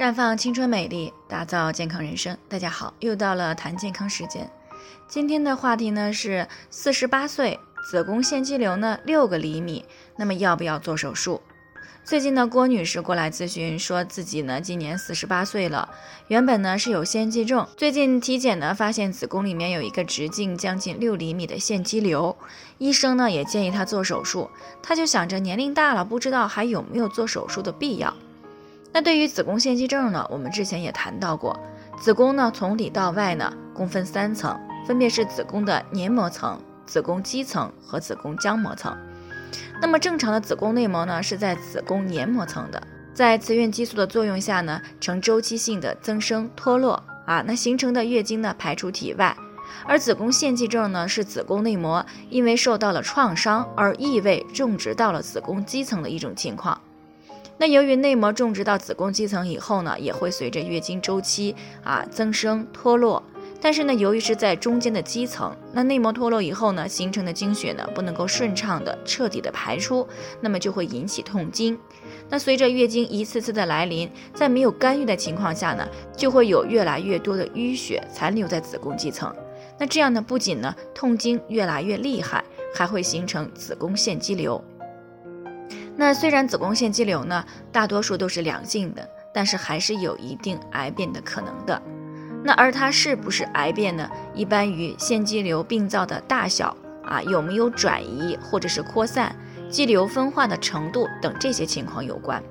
[0.00, 2.34] 绽放青春美丽，打造健康人生。
[2.48, 4.50] 大家好，又到了谈健康时间。
[5.06, 9.84] 今天的话题呢是四十八岁，子宫腺肌瘤呢六个厘米，
[10.16, 11.42] 那么要不要做手术？
[12.02, 15.90] 最近呢，郭女士过来咨询，说自己呢今年四十八岁了，
[16.28, 22.34] 原本呢是有腺肌症，最近体检呢发现子宫里面有一个直径将近六厘米的腺肌瘤，
[22.78, 24.48] 医生呢也建议她做手术，
[24.82, 28.16] 她就想着年龄大了，不知道还有没有做手术的必要。
[28.92, 31.58] 那对于子宫腺肌症呢，我们之前也谈到过，
[32.00, 38.96] 子宫呢从里到外呢共分三层，分别是子宫的黏膜层、子宫肌层和子宫浆膜层。
[39.80, 42.82] 那么正常的子宫内膜呢是在子宫黏膜层的，
[43.14, 49.36] 在雌孕激素的作用下呢，呈周期性的增生脱落啊，那形成的月经呢排出体外。
[49.86, 56.78] 而子宫腺肌症呢是子宫内膜因为受到了创伤而异位种植到了子宫肌层的一种情况。
[57.60, 63.22] 那由于内膜种植到子宫肌层以后呢，也会随着月经周期啊增生脱落。
[63.60, 70.08] 但是呢，由于是在中间的肌层，那内膜脱落以后呢，形成的经血呢不能够顺畅的彻底的排出，
[70.40, 71.78] 那么就会引起痛经。
[72.30, 79.30] 那随着月经一次次的来临，在没有干预的情况下呢，就会有越来越多的淤血残留在子宫肌层。
[79.78, 82.42] 那这样呢，不仅呢痛经越来越厉害，
[82.74, 84.64] 还会形成子宫腺肌瘤。
[85.96, 91.80] 那虽然子宫腺肌瘤呢，大多数都是良性的，但是还是有一定癌变的可能的。
[92.42, 94.08] 那而它是不是癌变呢？
[94.34, 96.74] 一般与腺肌瘤病灶的大小
[97.04, 99.36] 啊，有没有转移或者是扩散、
[99.68, 102.42] 肌瘤分化的程度等这些情况有关。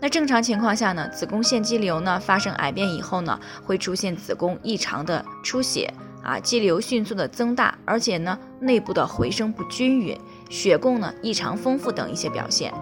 [0.00, 10.16] 那正常情况下呢，子宫腺肌瘤呢发生癌变以后呢，会出现子宫异常的出血啊，肌瘤迅速的增大，而且呢内部的回声不均匀。
[10.50, 12.72] 血供呢异常丰富等一些表现，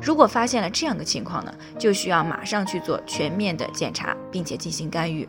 [0.00, 5.28] 如果发现了这样的情况呢，就需要马上去做全面的检查，并且进行干预。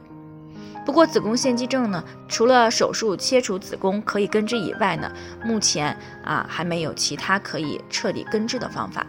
[0.85, 5.11] 不过子宫腺肌症呢，除了手术切除子宫可以根治以外呢，
[5.45, 9.05] 目前啊还没有其他可以彻底根治的方法。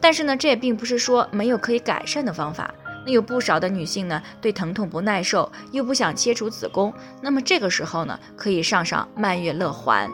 [0.00, 2.72] 但是呢，这也并不是说没有可以改善的方法。
[3.04, 10.08] 那有不少的女性呢，对疼痛不耐受，又不想切除子宫，那么这个时候呢，可以上上曼月乐环。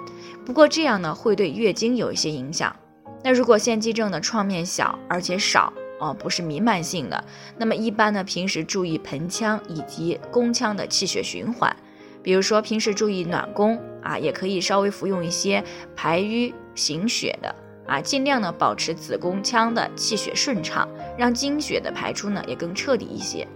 [0.48, 2.74] 不过这样呢，会对月经有一些影响。
[3.22, 5.70] 那如果腺肌症的创面小而且少
[6.00, 7.22] 哦，不是弥漫性的，
[7.58, 11.76] 那么一般呢，平时注意盆腔以及宫腔的气血循环，
[12.22, 15.62] 比如说平时注意暖宫啊，也可以稍微服用一些
[15.94, 17.54] 排瘀行血的
[17.86, 20.88] 啊，尽量呢保持子宫腔的气血顺畅，
[21.18, 23.46] 让经血的排出呢也更彻底一些。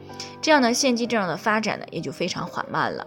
[0.43, 3.07] 这样呢，腺肌症的发展呢也就非常缓慢了。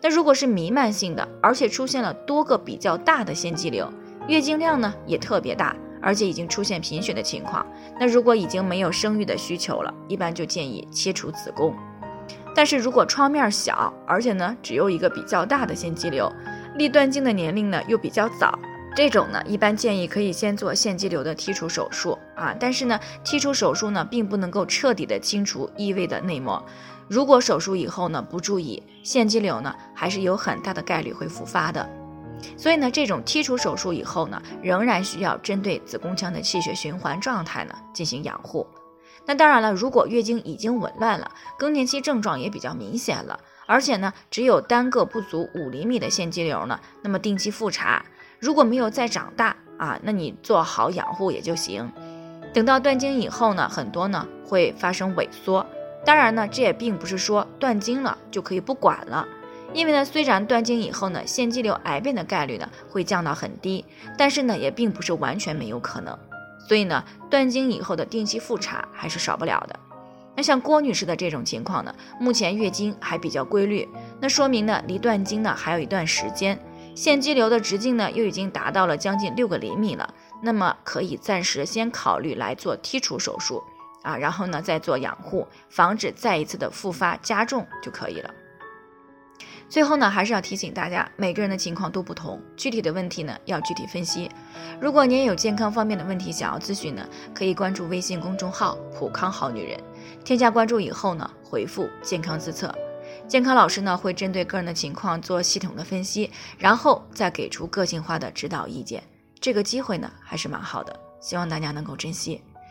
[0.00, 3.90] 那如果是弥漫性的，而且出现了多个比较大的腺肌瘤，
[4.28, 7.66] 月经量呢也特别大，而且已经出现贫血的情况，
[7.98, 11.74] 那如果已经没有生育的需求了，一般就建议切除子宫。
[12.54, 16.30] 但是如果创面小，而且呢只有一个比较大的腺肌瘤，
[16.76, 18.58] 立断经的年龄呢又比较早，
[18.96, 22.54] 这种呢一般建议可以先做腺肌瘤的剔除手术啊。
[22.58, 26.62] 但是呢剔除手术呢并不能够彻底的清除异位的内膜。
[27.10, 31.90] 如果手术以后呢不注意，腺肌瘤呢还是有很大的概率会复发的。
[32.56, 38.64] 所以呢，这种剔除手术以后呢，仍然需要针对子宫腔的气血循环状态呢进行养护。
[39.26, 41.28] 那当然了，如果月经已经紊乱了，
[41.58, 48.04] 更年期症状也比较明显了，而且呢只有单个不足五厘米的腺肌瘤呢，那么定期复查，
[48.38, 51.90] 如果没有再长大啊，那你做好养护也就行。
[52.54, 55.66] 等到断经以后呢，很多呢会发生萎缩。
[56.04, 59.28] 当然呢，这也并不是说断经了就可以不管了，
[59.72, 63.84] 因为呢，虽然断经以后呢，腺肌瘤癌变的概率呢会降到很低，
[64.16, 66.18] 但是呢，也并不是完全没有可能。
[66.66, 69.78] 所以呢，断经以后的定期复查还是少不了的。
[70.36, 73.86] 那像郭女士的这种情况呢，目前月经还比较规律，
[74.20, 76.58] 那说明呢，离断经呢还有一段时间，
[76.94, 83.62] 腺肌瘤的直径呢又已经达到了将近六个厘米了，那么可以暂时先考虑来做剔除手术。
[84.02, 88.30] 啊，然后呢，再做养护，防止再一次的复发加重就可以了。
[89.68, 94.28] 最后呢，还是要提醒大家，每个人的情况都不同，具体的问题呢要具体分析。
[94.80, 99.80] 如果您有健康方面的问题想要咨询呢，可以关注微信公众号“普康好女人”，
[100.24, 102.74] 添加关注以后呢，回复“健康自测”，
[103.28, 106.28] 健康老师呢会针对个人的情况做系统的分析，
[106.58, 109.00] 然后再给出个性化的指导意见。
[109.40, 112.42] 这个机会呢还是蛮好的，希望大家能够珍惜。